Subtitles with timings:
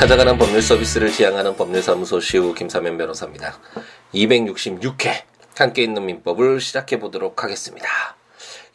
[0.00, 3.60] 찾아가는 법률 서비스를 지향하는 법률사무소 시우 김사면 변호사입니다.
[4.14, 5.24] 266회
[5.58, 7.86] 함께 있는 민법을 시작해 보도록 하겠습니다.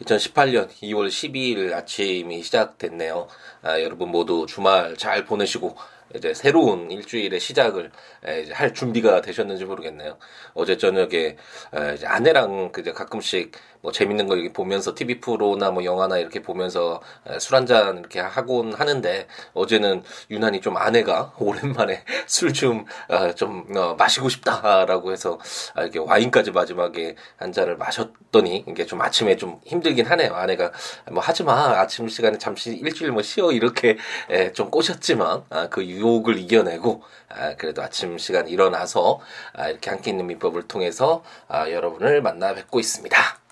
[0.04, 3.28] 2018년 2월 12일 아침이 시작됐네요.
[3.64, 5.76] 아, 여러분 모두 주말 잘 보내시고
[6.14, 7.92] 이제 새로운 일주일의 시작을
[8.44, 10.20] 이제 할 준비가 되셨는지 모르겠네요.
[10.54, 11.38] 어제 저녁에
[11.96, 13.52] 이제 아내랑 그제 가끔씩
[13.86, 17.02] 뭐 재밌는 거 이렇게 보면서 TV 프로나 뭐 영화나 이렇게 보면서
[17.40, 23.94] 술 한잔 이렇게 하곤 하는데 어제는 유난히 좀 아내가 오랜만에 술 좀좀 어, 좀, 어,
[23.96, 25.38] 마시고 싶다라고 해서
[25.76, 30.34] 아, 이렇게 와인까지 마지막에 한 잔을 마셨더니 이게 좀 아침에 좀 힘들긴 하네요.
[30.34, 30.72] 아내가
[31.12, 33.98] 뭐 하지 마 아침 시간에 잠시 일주일 뭐 쉬어 이렇게
[34.54, 39.20] 좀 꼬셨지만 아, 그 유혹을 이겨내고 아, 그래도 아침 시간 일어나서
[39.70, 43.45] 이렇게 함께 있는 민법을 통해서 여러분을 만나 뵙고 있습니다.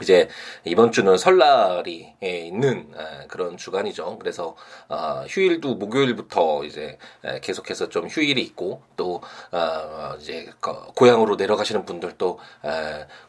[0.00, 0.28] 이제
[0.64, 2.90] 이번 주는 설날이 있는
[3.28, 4.18] 그런 주간이죠.
[4.18, 4.56] 그래서
[4.88, 6.98] 어, 휴일도 목요일부터 이제
[7.42, 9.22] 계속해서 좀 휴일이 있고 또
[9.52, 10.50] 어, 이제
[10.96, 12.38] 고향으로 내려가시는 분들도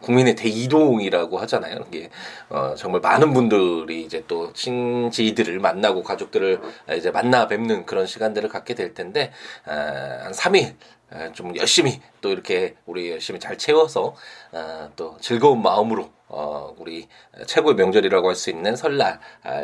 [0.02, 1.86] 국민의 대이동이라고 하잖아요.
[1.88, 2.10] 이게
[2.50, 6.62] 어, 정말 많은 분들이 이제 또 친지들을 만나고 가족들을
[6.98, 9.32] 이제 만나 뵙는 그런 시간들을 갖게 될 텐데
[9.64, 10.76] 한 3일
[11.34, 14.16] 좀 열심히 또 이렇게 우리 열심히 잘 채워서
[14.96, 17.08] 또 즐거운 마음으로 어, 우리
[17.48, 19.20] 최고의 명절이라고 할 수 있는 설날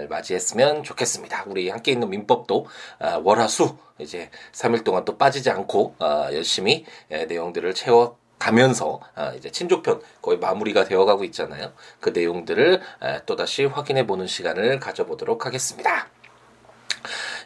[0.10, 1.44] 맞이했으면 좋겠습니다.
[1.48, 2.66] 우리 함께 있는 민법도
[3.00, 9.34] 어, 월화수 이제 3일 동안 또 빠지지 않고 어, 열심히 에, 내용들을 채워 가면서 아,
[9.34, 11.74] 이제 친족편 거의 마무리가 되어가고 있잖아요.
[12.00, 12.82] 그 내용들을
[13.28, 16.08] 또 다시 확인해 보는 시간을 가져보도록 하겠습니다.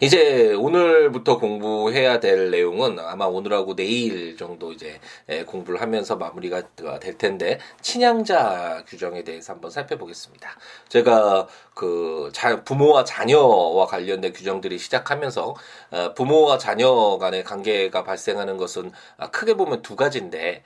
[0.02, 5.00] 이제 오늘부터 공부해야 될 내용은 아마 오늘하고 내일 정도 이제
[5.46, 6.64] 공부를 하면서 마무리가
[7.00, 10.50] 될 텐데 친양자 규정에 대해서 한번 살펴보겠습니다.
[10.90, 12.32] 제가 그
[12.66, 15.56] 부모와 자녀와 관련된 규정들이 시작하면서
[15.92, 18.92] 어, 부모와 자녀 간의 관계가 발생하는 것은
[19.32, 20.64] 크게 보면 두 가지인데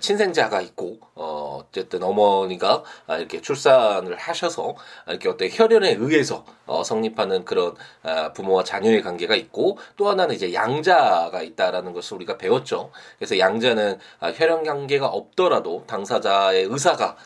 [0.00, 4.74] 친생자가 있고 어, 어쨌든 어머니가 이렇게 출산을 하셔서
[5.08, 10.52] 이렇게 어떤 혈연에 의해서 어, 성립하는 그런 아, 부모와 자녀의 관계가 있고 또 하나는 이제
[10.52, 12.90] 양자가 있다라는 것을 우리가 배웠죠.
[13.18, 17.16] 그래서 양자는 아, 혈연 관계가 없더라도 당사자의 의사가 아,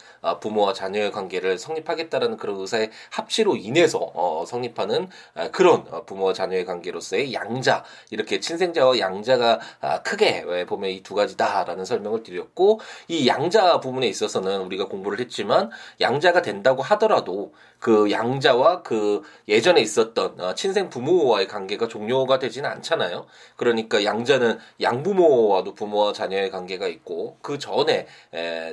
[0.40, 6.64] 부모와 자녀의 관계를 성립하겠다라는 그런 의사의 합치로 인해서 어, 성립하는 아, 그런 어, 부모와 자녀의
[6.64, 13.78] 관계로서의 양자 이렇게 친생자와 양자가 아, 크게 보면 이 두 가지다라는 설명을 드렸고 이 양자
[13.80, 15.70] 부분에 있어서는 우리가 공부를 했지만
[16.00, 23.26] 양자가 된다고 하더라도 그 양자와 그 예전에 있었던 어, 친생 부모와의 관계가 종료가 되지는 않잖아요.
[23.56, 28.06] 그러니까 양자는 양부모와도 부모와 자녀의 관계가 있고 그 전에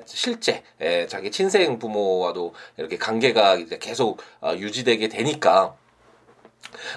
[0.06, 0.64] 실제
[1.10, 5.76] 자기 친생 부모와도 이렇게 관계가 계속 어, 유지되게 되니까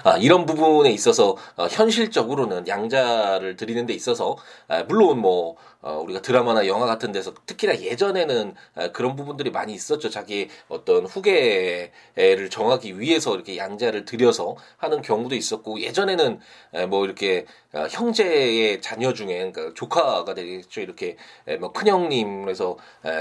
[0.03, 4.37] 아, 이런 부분에 있어서 어, 현실적으로는 양자를 드리는 데 있어서
[4.67, 5.55] 아, 물론 뭐
[5.85, 10.09] 어, 우리가 드라마나 영화 같은 데서 특히나 예전에는 아, 그런 부분들이 많이 있었죠.
[10.09, 16.39] 자기 어떤 후계를 정하기 위해서 이렇게 양자를 들여서 하는 경우도 있었고 예전에는
[16.73, 20.81] 에, 뭐 이렇게 어, 형제의 자녀 중에 그러니까 조카가 되겠죠.
[20.81, 22.77] 이렇게 에, 뭐 큰형님에서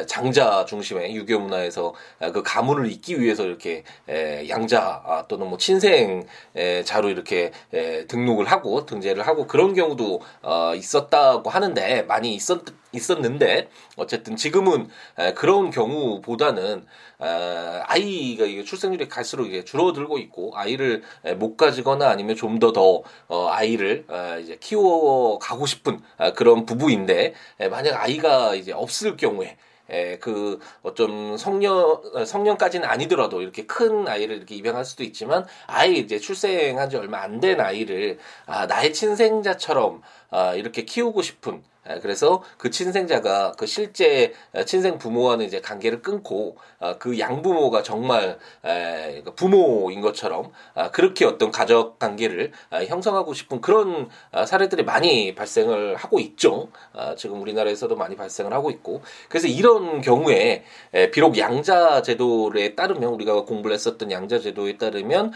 [0.06, 5.58] 장자 중심의 유교 문화에서 아, 그 가문을 잇기 위해서 이렇게 에, 양자 아, 또는 뭐
[5.58, 6.26] 친생
[6.56, 12.54] 에, 자로 이렇게 에, 등록을 하고 등재를 하고 그런 경우도 어, 있었다고 하는데 많이 있었
[12.54, 14.88] 있었, 있었는데 어쨌든 지금은
[15.34, 16.86] 그런 경우보다는
[17.18, 21.02] 아이가 출생률이 갈수록 이게 줄어들고 있고 아이를
[21.36, 24.06] 못 가지거나 아니면 좀 더더 어, 아이를
[24.42, 26.00] 이제 키워 가고 싶은
[26.36, 27.34] 그런 부부인데
[27.70, 29.56] 만약 아이가 이제 없을 경우에
[29.90, 36.18] 에, 그, 어쩜 성년, 성년까지는 아니더라도 이렇게 큰 아이를 이렇게 입양할 수도 있지만, 아이 이제
[36.18, 40.00] 출생한 지 얼마 안 된 아이를, 아, 나의 친생자처럼,
[40.34, 41.62] 아, 이렇게 키우고 싶은,
[42.00, 44.32] 그래서 그 친생자가 그 실제
[44.66, 51.50] 친생 부모와는 이제 관계를 끊고 어, 그 양부모가 정말 그 부모인 것처럼 아, 그렇게 어떤
[51.50, 56.68] 가족 관계를 아, 형성하고 싶은 그런 아, 사례들이 많이 발생을 하고 있죠.
[57.16, 60.64] 지금 우리나라에서도 많이 발생을 하고 있고 그래서 이런 경우에
[61.12, 65.32] 비록 양자 제도에 따르면 우리가 공부를 했었던 양자 제도에 따르면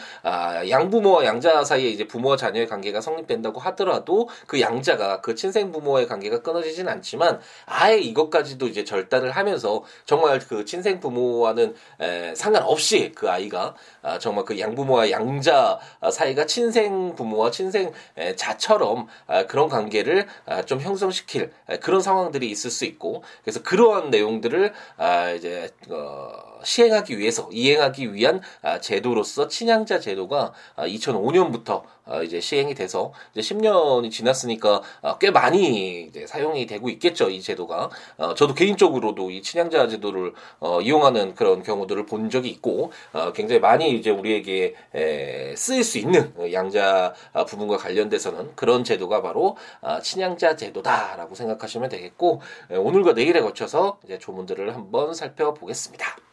[0.69, 6.07] 양부모와 양자 사이에 이제 부모와 자녀의 관계가 성립된다고 하더라도 그 양자 가 그 친생 부모의
[6.07, 13.31] 관계가 끊어지진 않지만 아예 이것까지도 이제 절단을 하면서 정말 그 친생 부모와는 에, 상관없이 그
[13.31, 15.79] 아이가 아, 정말 그 양부모와 양자
[16.11, 17.93] 사이가 친생 부모와 친생
[18.37, 21.53] 자처럼 아, 그런 관계를 아, 좀 형성시킬
[21.83, 28.41] 그런 상황들이 있을 수 있고 그래서 그러한 내용들을 아, 이제 어, 시행하기 위해서 이행하기 위한
[28.63, 35.31] 아, 제도로서 친양자 제도가 아, 2005년부터 어, 이제 시행이 돼서 이제 10년이 지났으니까 어, 꽤
[35.31, 37.91] 많이 이제 사용이 되고 있겠죠 이 제도가.
[38.17, 43.61] 어, 저도 개인적으로도 이 친양자 제도를 어, 이용하는 그런 경우들을 본 적이 있고 어, 굉장히
[43.61, 47.15] 많이 이제 우리에게 에, 쓰일 수 있는 양자
[47.47, 52.41] 부분과 관련돼서는 그런 제도가 바로 어, 친양자 제도다라고 생각하시면 되겠고
[52.71, 56.28] 에, 오늘과 내일에 거쳐서 이제 조문들을 한번 살펴보겠습니다.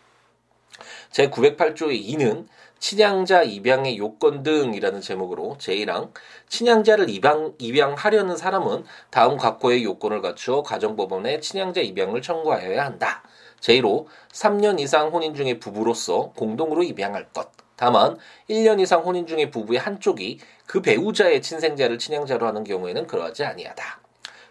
[1.11, 2.47] 제 908조의 2는
[2.79, 6.11] 친양자 입양의 요건 등이라는 제목으로 제1항
[6.49, 13.23] 친양자를 입양, 입양하려는 사람은 다음 각호의 요건을 갖추어 가정법원에 친양자 입양을 청구하여야 한다.
[13.61, 17.49] 제1호 3년 이상 혼인 중의 부부로서 공동으로 입양할 것.
[17.75, 18.17] 다만
[18.49, 23.99] 1년 이상 혼인 중의 부부의 한쪽이 그 배우자의 친생자를 친양자로 하는 경우에는 그러하지 아니하다.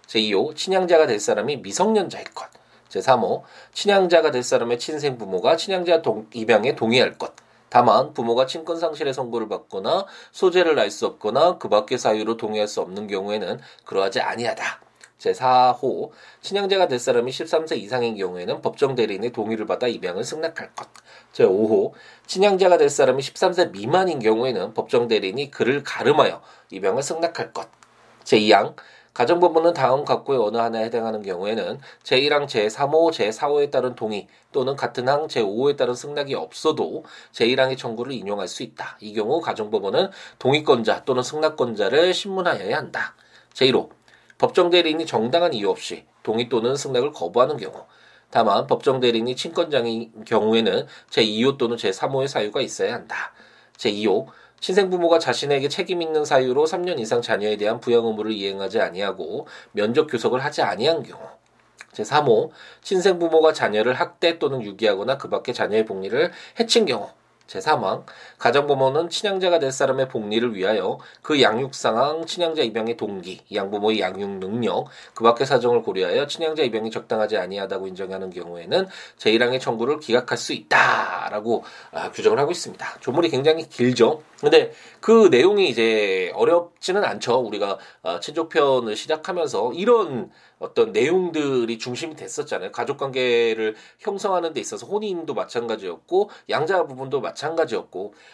[0.06, 2.48] 제2호 친양자가 될 사람이 미성년자일 것.
[2.94, 3.42] 제3호
[3.72, 7.32] 친양자가 될 사람의 친생 부모가 친양자 동, 입양에 동의할 것.
[7.68, 12.80] 다만 부모가 친권 상실의 선고를 받거나 소재를 알 수 없거나 그 밖의 사유로 동의할 수
[12.80, 14.80] 없는 경우에는 그러하지 아니하다.
[15.18, 16.10] 제4호
[16.40, 20.88] 친양자가 될 사람이 13세 이상인 경우에는 법정 대리인의 동의를 받아 입양을 승낙할 것.
[21.32, 21.92] 제5호
[22.26, 27.68] 친양자가 될 사람이 13세 미만인 경우에는 법정 대리인이 그를 가름하여 입양을 승낙할 것.
[28.24, 28.76] 제2항
[29.14, 35.28] 가정법원은 다음 각구의 어느 하나에 해당하는 경우에는 제1항 제3호 제4호에 따른 동의 또는 같은 항
[35.28, 38.98] 제5호에 따른 승낙이 없어도 제1항의 청구를 인용할 수 있다.
[39.00, 43.14] 이 경우 가정법원은 동의권자 또는 승낙권자를 신문하여야 한다.
[43.52, 43.88] 제1호
[44.36, 47.86] 법정 대리인이 정당한 이유 없이 동의 또는 승낙을 거부하는 경우
[48.30, 53.32] 다만 법정 대리인이 친권자인 경우에는 제2호 또는 제3호의 사유가 있어야 한다.
[53.76, 54.26] 제2호
[54.64, 60.42] 친생부모가 자신에게 책임 있는 사유로 3년 이상 자녀에 대한 부양 의무를 이행하지 아니하고 면접 교섭을
[60.42, 61.22] 하지 아니한 경우
[61.92, 62.48] 제3호
[62.80, 67.10] 친생부모가 자녀를 학대 또는 유기하거나 그 밖의 자녀의 복리를 해친 경우
[67.46, 68.04] 제3항
[68.38, 74.86] 가정부모는 친양자가 될 사람의 복리를 위하여 그 양육 상황, 친양자 입양의 동기, 양부모의 양육 능력,
[75.14, 78.86] 그 밖의 사정을 고려하여 친양자 입양이 적당하지 아니하다고 인정하는 경우에는
[79.18, 82.98] 제1항의 청구를 기각할 수 있다라고 아, 규정을 하고 있습니다.
[83.00, 84.22] 조문이 굉장히 길죠.
[84.40, 87.38] 근데 그 내용이 이제 어렵지는 않죠.
[87.38, 92.72] 우리가 어, 친족편을 시작하면서 이런 어떤 내용들이 중심이 됐었잖아요.
[92.72, 97.33] 가족 관계를 형성하는 데 있어서 혼인도 마찬가지였고 양자 부분도 마찬가지였고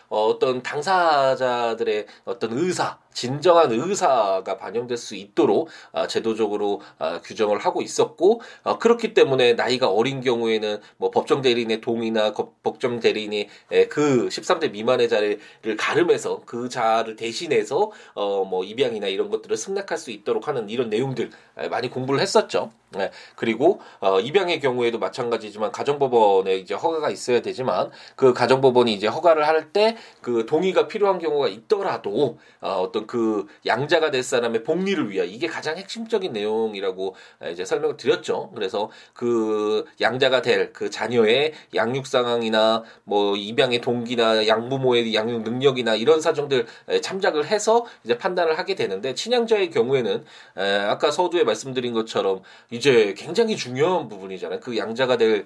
[0.08, 7.82] 어, 어떤 당사자들의 어떤 의사 진정한 의사가 반영될 수 있도록 아, 제도적으로 아, 규정을 하고
[7.82, 13.48] 있었고 아, 그렇기 때문에 나이가 어린 경우에는 뭐 법정 대리인의 동의나 법정 대리인이
[13.88, 20.48] 그 13대 미만의 자리를 가름해서 그 자를 대신해서 어뭐 입양이나 이런 것들을 승낙할 수 있도록
[20.48, 21.30] 하는 이런 내용들
[21.70, 22.70] 많이 공부를 했었죠.
[22.92, 23.10] 네.
[23.36, 29.60] 그리고 어, 입양의 경우에도 마찬가지지만 가정법원에 이제 허가가 있어야 되지만 그 가정법원이 이제 허가를 할
[29.72, 35.46] 때 그 동의가 필요한 경우가 있더라도 어, 어떤 그 양자가 될 사람의 복리를 위하 이게
[35.46, 37.14] 가장 핵심적인 내용이라고
[37.50, 38.50] 이제 설명을 드렸죠.
[38.54, 46.20] 그래서 그 양자가 될 그 자녀의 양육 상황이나 뭐 입양의 동기나 양부모의 양육 능력이나 이런
[46.20, 46.66] 사정들
[47.02, 50.24] 참작을 해서 이제 판단을 하게 되는데 친양자의 경우에는
[50.58, 54.60] 에, 아까 서두에 말씀드린 것처럼 이제 굉장히 중요한 부분이잖아요.
[54.60, 55.44] 그 양자가 될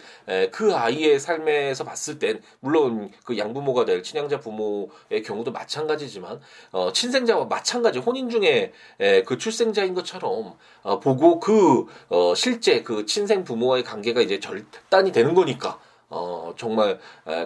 [0.51, 6.41] 그 아이의 삶에서 봤을 땐 물론 그 양부모가 될 친양자 부모의 경우도 마찬가지지만
[6.73, 13.07] 어, 친생자와 마찬가지 혼인 중에 에, 그 출생자인 것처럼 어, 보고 그 어, 실제 그
[13.07, 15.79] 친생 부모와의 관계가 이제 절단이 되는 거니까
[16.15, 16.99] 어, 정말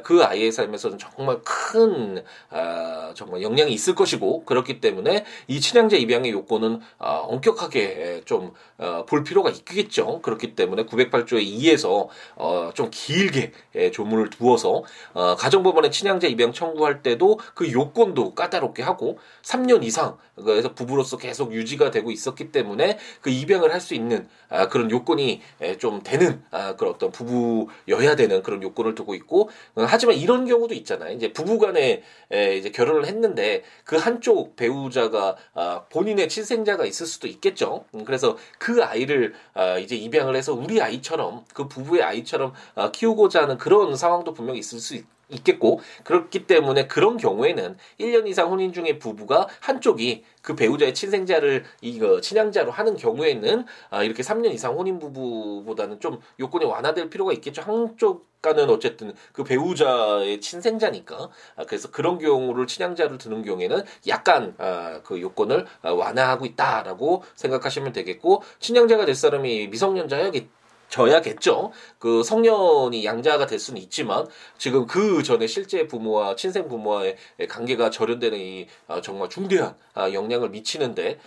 [0.05, 6.31] 그 아이의 삶에서는 정말 큰 어, 정말 영향이 있을 것이고 그렇기 때문에 이 친양자 입양의
[6.33, 10.21] 요건은 어, 엄격하게 좀 어, 볼 필요가 있겠죠.
[10.21, 14.85] 그렇기 때문에 908조의 2에서 어, 좀 길게 예, 조문을 두어서
[15.15, 21.53] 어, 가정법원에 친양자 입양 청구할 때도 그 요건도 까다롭게 하고 3년 이상 그래서 부부로서 계속
[21.53, 26.43] 유지가 되고 있었기 때문에 그 입양을 할 수 있는 아, 그런 요건이 예, 좀 되는
[26.51, 31.15] 아, 그런 어떤 부부여야 되는 그런 요건을 두고 있고 어, 하지만 이런 경우도 있잖아요.
[31.15, 37.85] 이제 부부간에 에, 이제 결혼을 했는데 그 한쪽 배우자가 아, 본인의 친생자가 있을 수도 있겠죠.
[37.95, 43.43] 음, 그래서 그 아이를 아, 이제 입양을 해서 우리 아이처럼 그 부부의 아이처럼 아, 키우고자
[43.43, 45.05] 하는 그런 상황도 분명히 있을 수 있.
[45.31, 52.21] 있겠고 그렇기 때문에 그런 경우에는 1년 이상 혼인 중에 부부가 한쪽이 그 배우자의 친생자를 이거
[52.21, 57.63] 친양자로 하는 경우에는 아 이렇게 3년 이상 혼인 부부보다는 좀 요건이 완화될 필요가 있겠죠.
[57.63, 65.21] 한쪽과는 어쨌든 그 배우자의 친생자니까 아 그래서 그런 경우를 친양자를 두는 경우에는 약간 아 그
[65.21, 70.49] 요건을 완화하고 있다라고 생각하시면 되겠고 친양자가 될 사람이 미성년자여기
[70.89, 71.73] 져야겠죠.
[71.99, 74.27] 그 성년이 양자가 될 수는 있지만
[74.57, 77.17] 지금 그 전에 실제 부모와 친생 부모와의
[77.49, 81.19] 관계가 절연되는 이 어, 정말 중대한 아, 영향을 미치는데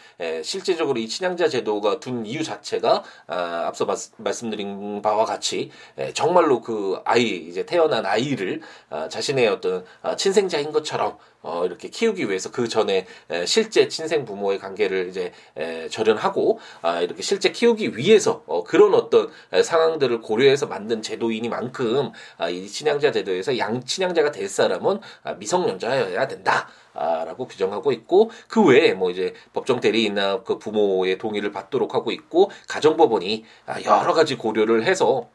[0.44, 3.86] 실제적으로 이 친양자 제도가 둔 이유 자체가 아, 앞서
[4.18, 5.72] 말씀드린 바와 같이
[6.14, 9.86] 정말로 그 아이 이제 태어난 아이를 아, 자신의 어떤
[10.18, 15.90] 친생자인 것처럼 어, 이렇게 키우기 위해서 그 전에 에, 실제 친생 부모의 관계를 이제 에,
[15.90, 22.50] 절연하고 아, 이렇게 실제 키우기 위해서 어, 그런 어떤 에, 상황들을 고려해서 만든 제도이니만큼 아,
[22.50, 26.68] 이 친양자 제도에서 양 친양자가 될 사람은 아, 미성년자여야 된다.
[26.94, 32.12] 아, 라고 규정하고 있고 그 외에 뭐 이제 법정 대리인이나 그 부모의 동의를 받도록 하고
[32.12, 35.30] 있고 가정법원이 아, 여러 가지 고려를 해서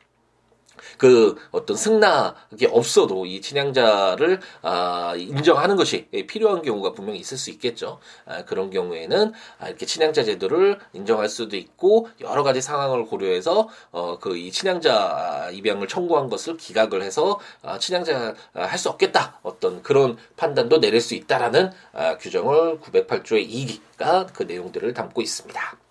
[0.99, 7.99] 그 어떤 승낙이 없어도 이 친양자를 아, 인정하는 것이 필요한 경우가 분명히 있을 수 있겠죠.
[8.25, 14.19] 아, 그런 경우에는 아, 이렇게 친양자 제도를 인정할 수도 있고 여러 가지 상황을 고려해서 어,
[14.19, 20.19] 그 이 친양자 입양을 청구한 것을 기각을 해서 아, 친양자 할 수 없겠다 어떤 그런
[20.37, 25.86] 판단도 내릴 수 있다라는 아, 규정을 908조의 2기가 그 내용들을 담고 있습니다.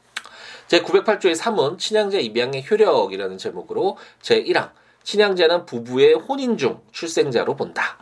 [0.68, 4.72] 제 908조의 3은 친양자 입양의 효력이라는 제목으로 제 1항
[5.04, 8.00] 친양자는 부부의 혼인 중 출생자로 본다.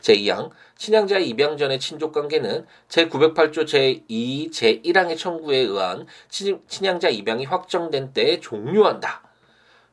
[0.00, 8.40] 제2항 친양자 입양 전의 친족 관계는 제908조 제2, 제1항의 청구에 의한 친양자 입양이 확정된 때에
[8.40, 9.22] 종료한다.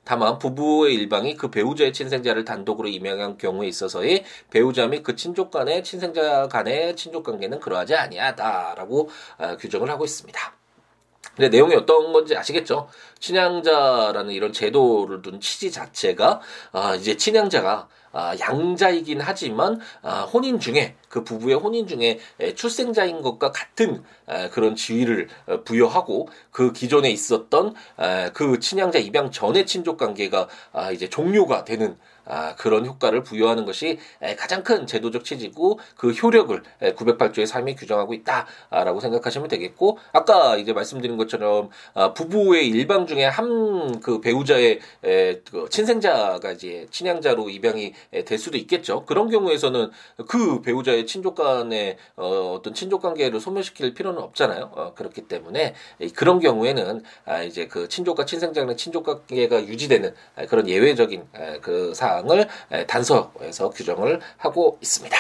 [0.06, 5.84] 다만 부부의 일방이 그 배우자의 친생자를 단독으로 임명한 경우에 있어서의 배우자 및 그 친족 간의
[5.84, 10.63] 친생자 간의 친족 관계는 그러하지 아니하다라고 어, 규정을 하고 있습니다.
[11.36, 12.88] 근데 내용이 어떤 건지 아시겠죠?
[13.20, 20.96] 친양자라는 이런 제도를 둔 취지 자체가 아 이제 친양자가 아, 양자이긴 하지만 아, 혼인 중에
[21.10, 22.20] 그 부부의 혼인 중에
[22.56, 29.32] 출생자인 것과 같은 에, 그런 지위를 어, 부여하고 그 기존에 있었던 에, 그 친양자 입양
[29.32, 34.00] 전의 친족 관계가 아, 이제 종료가 되는 아, 그런 효과를 부여하는 것이
[34.38, 41.18] 가장 큰 제도적 취지고 그 효력을 908조의 삶이 규정하고 있다라고 생각하시면 되겠고 아까 이제 말씀드린
[41.18, 47.94] 것처럼 아, 부부의 일방 중에 한 그 배우자의 그 친생자가 이제 친양자로 입양이
[48.26, 49.06] 될 수도 있겠죠.
[49.06, 49.92] 그런 경우에서는
[50.28, 54.72] 그 배우자의 친족 간의 어, 어떤 친족 관계를 소멸시킬 필요는 없잖아요.
[54.74, 55.74] 어, 그렇기 때문에
[56.16, 60.14] 그런 경우에는 아, 이제 그 친족과 친생자 간 친족 관계가 유지되는
[60.50, 61.28] 그런 예외적인
[61.62, 62.13] 그 사.
[62.14, 62.48] 사항을
[62.88, 65.18] 단서에서 규정을 하고 있습니다.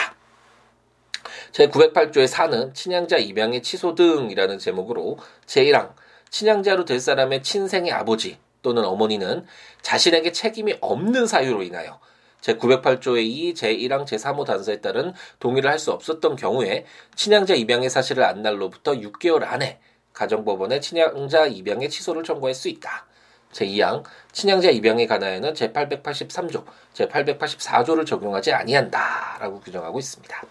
[1.51, 5.93] 제908조의 4는 친양자 입양의 취소 등이라는 제목으로 제1항
[6.29, 9.45] 친양자로 될 사람의 친생의 아버지 또는 어머니는
[9.81, 12.00] 자신에게 책임이 없는 사유로 인하여
[12.41, 16.85] 제908조의 2, 제1항, 제3호 단서에 따른 동의를 할 수 없었던 경우에
[17.15, 19.79] 친양자 입양의 사실을 안 날로부터 6개월 안에
[20.13, 23.05] 가정법원에 친양자 입양의 취소를 청구할 수 있다.
[23.53, 30.43] 제2항 친양자 입양에 관하여는 제883조, 제884조를 적용하지 아니한다라고 규정하고 있습니다.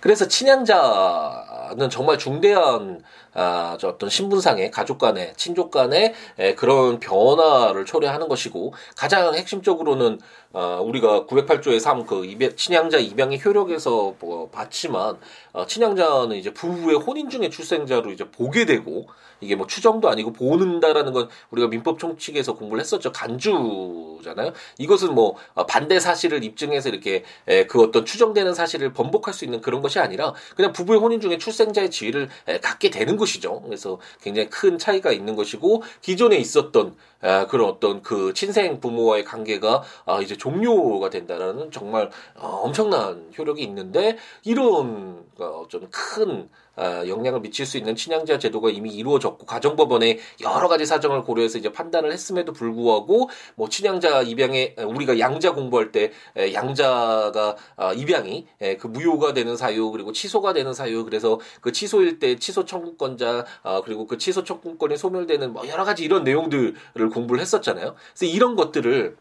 [0.00, 3.02] 그래서 친양자는 정말 중대한
[3.34, 10.18] 아, 저 어떤 신분상의 가족 간의 친족 간의 에, 그런 변화를 초래하는 것이고 가장 핵심적으로는
[10.52, 15.16] 어, 우리가 908조의 3, 그 입양, 친양자 입양의 효력에서 뭐 봤지만,
[15.52, 19.06] 어, 친양자는 이제 부부의 혼인 중에 출생자로 이제 보게 되고,
[19.40, 23.12] 이게 뭐 추정도 아니고 보는다라는 건 우리가 민법 총칙에서 공부를 했었죠.
[23.12, 24.52] 간주잖아요.
[24.78, 29.60] 이것은 뭐 어, 반대 사실을 입증해서 이렇게 에, 그 어떤 추정되는 사실을 번복할 수 있는
[29.60, 33.62] 그런 것이 아니라 그냥 부부의 혼인 중에 출생자의 지위를 에, 갖게 되는 것이죠.
[33.62, 39.82] 그래서 굉장히 큰 차이가 있는 것이고 기존에 있었던 에, 그런 어떤 그 친생 부모와의 관계가
[40.06, 46.48] 아, 이제 종료가 된다라는 정말 어, 엄청난 효력이 있는데 이런 어, 좀큰
[46.80, 51.70] 어, 영향을 미칠 수 있는 친양자 제도가 이미 이루어졌고 가정법원의 여러 가지 사정을 고려해서 이제
[51.70, 56.12] 판단을 했음에도 불구하고 뭐 친양자 입양에 우리가 양자 공부할 때
[56.54, 58.46] 양자가 어, 입양이
[58.78, 63.82] 그 무효가 되는 사유 그리고 취소가 되는 사유 그래서 그 취소일 때 취소 청구권자 어,
[63.82, 66.74] 그리고 그 취소 청구권이 소멸되는 뭐 여러 가지 이런 내용들을
[67.12, 67.94] 공부를 했었잖아요.
[68.14, 69.16] 그래서 이런 것들을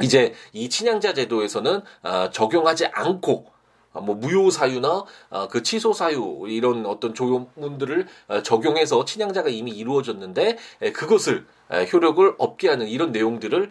[0.00, 1.82] 이제 이 친양자 제도에서는
[2.32, 3.51] 적용하지 않고 아,
[4.00, 10.58] 뭐 무효 사유나 아, 그 취소 사유 이런 어떤 조문들을 아, 적용해서 친양자가 이미 이루어졌는데
[10.94, 11.46] 그것을
[11.92, 13.70] 효력을 없게 하는 이런 내용들을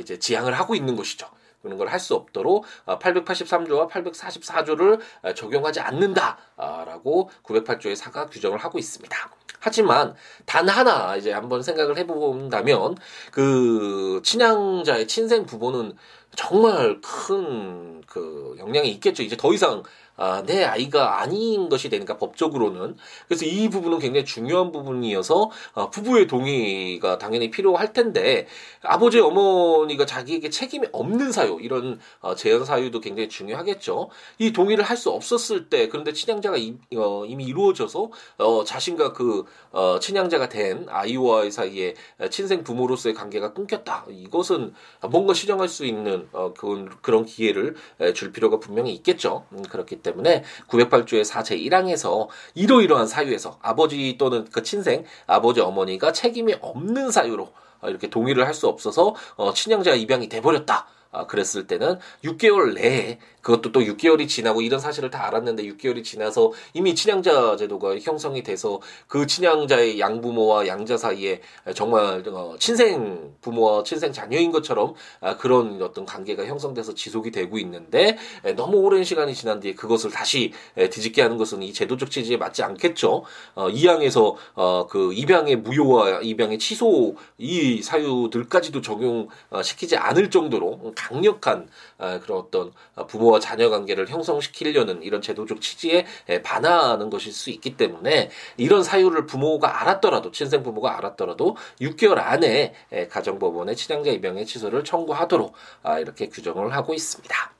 [0.00, 1.26] 이제 지향을 하고 있는 것이죠.
[1.62, 5.00] 그런 걸 할 수 없도록 883조와 844조를
[5.34, 9.16] 적용하지 않는다라고 908조의 사가 규정을 하고 있습니다.
[9.60, 12.96] 하지만 단 하나 이제 한번 생각을 해본다면
[13.30, 15.96] 그 친양자의 친생 부모는
[16.36, 19.22] 정말 큰 그 영향이 있겠죠.
[19.22, 19.82] 이제 더 이상
[20.16, 22.96] 아, 내 아이가 아닌 것이 되니까 법적으로는
[23.28, 28.46] 그래서 이 부분은 굉장히 중요한 부분이어서 어, 부부의 동의가 당연히 필요할 텐데
[28.82, 34.10] 아버지 어머니가 자기에게 책임이 없는 사유 이런 어, 재현 사유도 굉장히 중요하겠죠.
[34.38, 39.44] 이 동의를 할 수 없었을 때 그런데 친양자가 이, 어, 이미 이루어져서 어, 자신과 그
[39.72, 41.94] 어, 친양자가 된 아이와의 사이에
[42.30, 44.06] 친생 부모로서의 관계가 끊겼다.
[44.08, 44.72] 이것은
[45.10, 47.74] 뭔가 시정할 수 있는 어, 그런 그런 기회를
[48.14, 49.46] 줄 필요가 분명히 있겠죠.
[49.52, 56.54] 음, 그렇기 때문에 908조의 4제 1항에서 이러이러한 사유에서 아버지 또는 그 친생 아버지 어머니가 책임이
[56.60, 57.50] 없는 사유로
[57.82, 60.86] 이렇게 동의를 할 수 없어서 어, 친양자 입양이 돼버렸다.
[61.10, 66.52] 아, 그랬을 때는 6개월 내에 그것도 또 6개월이 지나고 이런 사실을 다 알았는데 6개월이 지나서
[66.72, 71.42] 이미 친양자 제도가 형성이 돼서 그 친양자의 양부모와 양자 사이에
[71.74, 78.16] 정말 어, 친생 부모와 친생 자녀인 것처럼 아, 그런 어떤 관계가 형성돼서 지속이 되고 있는데
[78.56, 83.24] 너무 오랜 시간이 지난 뒤에 그것을 다시 뒤집게 하는 것은 이 제도적 취지에 맞지 않겠죠.
[83.54, 92.18] 어, 이항에서 어, 그 입양의 무효와 입양의 취소 이 사유들까지도 적용시키지 않을 정도로 강력한 아,
[92.20, 92.72] 그런 어떤
[93.08, 96.06] 부모와 자녀 관계를 형성시키려는 이런 제도적 취지에
[96.42, 102.74] 반하는 것일 수 있기 때문에 이런 사유를 부모가 알았더라도 친생 부모가 알았더라도 6개월 안에
[103.10, 107.53] 가정법원에 친양자 입양의 취소를 청구하도록 아, 이렇게 규정을 하고 있습니다.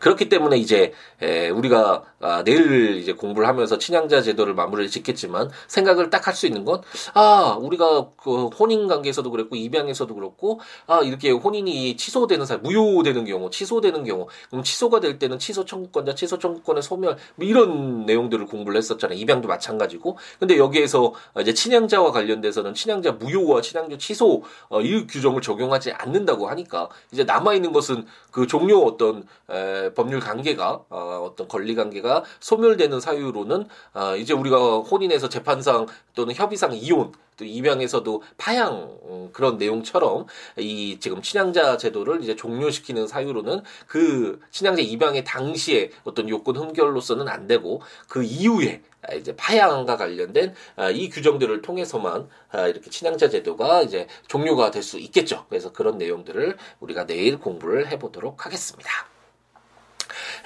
[0.00, 0.92] 그렇기 때문에 이제
[1.22, 6.46] 에, 우리가 아, 내일 이제 공부를 하면서 친양자 제도를 마무리를 짓겠지만 생각을 딱 할 수
[6.46, 6.82] 있는 건
[7.14, 13.50] 아 우리가 그 혼인 관계에서도 그랬고 입양에서도 그렇고 아 이렇게 혼인이 취소되는 사람 무효되는 경우
[13.50, 18.78] 취소되는 경우 그럼 취소가 될 때는 취소 청구권자 취소 청구권의 소멸 뭐 이런 내용들을 공부를
[18.78, 19.18] 했었잖아요.
[19.18, 20.16] 입양도 마찬가지고.
[20.38, 26.88] 근데 여기에서 이제 친양자와 관련돼서는 친양자 무효와 친양자 취소 어, 이 규정을 적용하지 않는다고 하니까
[27.12, 33.00] 이제 남아 있는 것은 그 종료 어떤 에, 법률 관계가 어, 어떤 권리 관계가 소멸되는
[33.00, 40.26] 사유로는 어, 이제 우리가 혼인에서 재판상 또는 협의상 이혼 또 입양에서도 파양 음, 그런 내용처럼
[40.56, 47.46] 이 지금 친양자 제도를 이제 종료시키는 사유로는 그 친양자 입양의 당시에 어떤 요건 흠결로서는 안
[47.46, 48.82] 되고 그 이후에
[49.16, 54.98] 이제 파양과 관련된 아, 이 규정들을 통해서만 아, 이렇게 친양자 제도가 이제 종료가 될 수
[54.98, 55.44] 있겠죠.
[55.48, 58.90] 그래서 그런 내용들을 우리가 내일 공부를 해보도록 하겠습니다.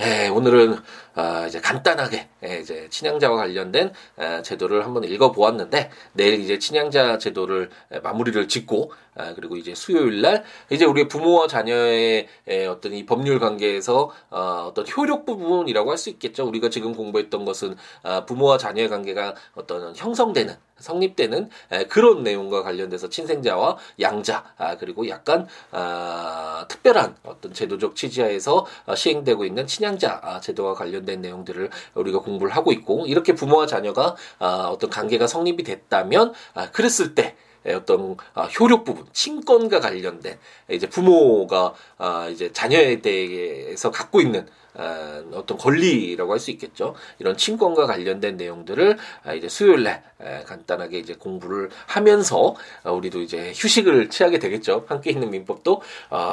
[0.01, 0.79] 에, 오늘은
[1.15, 7.71] 어, 이제 간단하게 에, 이제 친양자와 관련된 에, 제도를 한번 읽어보았는데 내일 이제 친양자 제도를
[7.93, 13.05] 에, 마무리를 짓고 아, 그리고 이제 수요일 날 이제 우리 부모와 자녀의 에, 어떤 이
[13.05, 16.49] 법률 관계에서 어, 어떤 효력 부분이라고 할 수 있겠죠.
[16.49, 23.09] 우리가 지금 공부했던 것은 아, 부모와 자녀의 관계가 어떤 형성되는 성립되는 에, 그런 내용과 관련돼서
[23.09, 30.41] 친생자와 양자 아, 그리고 약간 아, 특별한 어떤 제도적 취지하에서 어, 시행되고 있는 친양자 아,
[30.41, 35.63] 제도와 관련 된 내용들을 우리가 공부를 하고 있고 이렇게 부모와 자녀가 아, 어떤 관계가 성립이
[35.65, 37.37] 됐다면 아, 그랬을 때
[37.67, 40.39] 어떤 아, 효력 부분, 친권과 관련된
[40.71, 46.95] 이제 부모가 아, 이제 자녀에 대해서 갖고 있는 아, 어떤 권리라고 할 수 있겠죠.
[47.19, 48.97] 이런 친권과 관련된 내용들을
[49.37, 50.03] 이제 수요일날
[50.47, 54.85] 간단하게 이제 공부를 하면서 우리도 이제 휴식을 취하게 되겠죠.
[54.89, 55.83] 함께 있는 민법도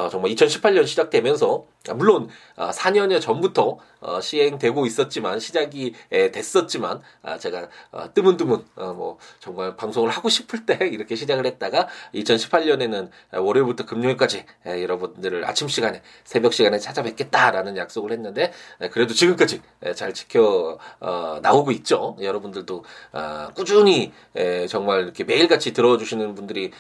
[0.10, 7.02] 정말 2018년 시작되면서 물론 4년여 전부터 어, 시행되고 있었지만 시작이 됐었지만
[7.40, 13.86] 제가 어, 뜨문뜨문 어, 뭐 정말 방송을 하고 싶을 때 이렇게 시작을 했다가 2018년에는 월요일부터
[13.86, 18.52] 금요일까지 여러분들을 아침 시간에 새벽 시간에 찾아뵙겠다라는 약속을 했는데
[18.92, 19.62] 그래도 지금까지
[19.96, 20.78] 잘 지켜
[21.42, 22.16] 나오고 있죠.
[22.22, 22.84] 여러분들도
[23.56, 24.12] 꾸준히
[24.68, 26.72] 정말 이렇게 매일같이 들어주시는 분들이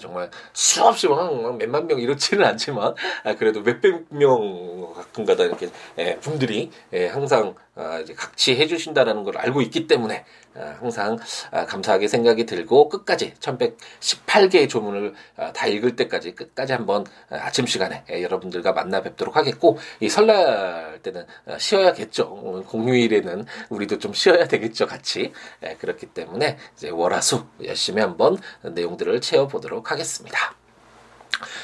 [0.00, 2.94] 정말 수없이 막 몇만 명 이렇지는 않지만
[3.38, 5.70] 그래도 몇백 명 가끔가다 이렇게
[6.20, 6.63] 분들이
[7.10, 10.24] 항상 아, 이제 각취해 주신다라는 걸 알고 있기 때문에
[10.54, 11.18] 아, 항상
[11.50, 15.14] 아, 감사하게 생각이 들고 끝까지 1118개의 조문을
[15.54, 21.26] 다 읽을 때까지 끝까지 한번 아침 시간에 여러분들과 만나 뵙도록 하겠고 이 설날 때는
[21.58, 22.64] 쉬어야겠죠.
[22.68, 25.32] 공휴일에는 우리도 좀 쉬어야 되겠죠, 같이.
[25.78, 30.63] 그렇기 때문에 이제 월화수 열심히 한번 내용들을 채워보도록 하겠습니다.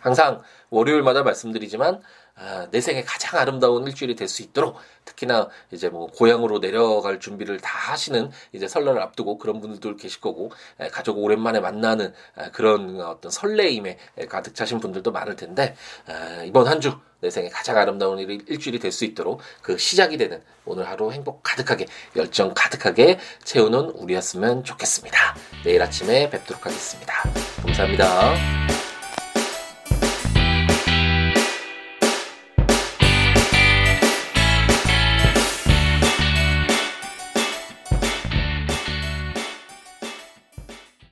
[0.00, 2.00] 항상 월요일마다 말씀드리지만
[2.40, 7.58] 아, 내 생에 가장 아름다운 일주일이 될 수 있도록 특히나 이제 뭐 고향으로 내려갈 준비를
[7.58, 13.00] 다 하시는 이제 설날을 앞두고 그런 분들도 계실 거고 에, 가족 오랜만에 만나는 에, 그런
[13.00, 15.74] 어떤 설레임에 에, 가득 차신 분들도 많을 텐데
[16.08, 20.16] 에, 이번 한 주 내 생에 가장 아름다운 일, 일주일이 될 수 있도록 그 시작이
[20.16, 25.18] 되는 오늘 하루 행복 가득하게 열정 가득하게 채우는 우리였으면 좋겠습니다.
[25.64, 27.14] 내일 아침에 뵙도록 하겠습니다.
[27.62, 28.34] 감사합니다.